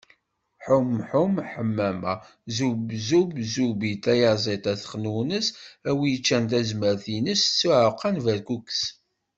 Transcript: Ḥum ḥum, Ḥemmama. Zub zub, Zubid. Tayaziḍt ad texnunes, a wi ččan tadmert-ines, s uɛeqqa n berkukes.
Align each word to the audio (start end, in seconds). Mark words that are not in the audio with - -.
Ḥum 0.65 0.89
ḥum, 1.09 1.33
Ḥemmama. 1.51 2.13
Zub 2.55 2.85
zub, 3.07 3.31
Zubid. 3.53 3.99
Tayaziḍt 4.03 4.65
ad 4.73 4.77
texnunes, 4.81 5.47
a 5.89 5.91
wi 5.97 6.11
ččan 6.21 6.43
tadmert-ines, 6.51 7.43
s 7.57 7.59
uɛeqqa 7.67 8.09
n 8.11 8.17
berkukes. 8.25 8.81